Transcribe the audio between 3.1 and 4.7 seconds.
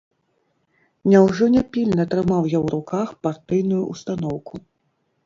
партыйную ўстаноўку?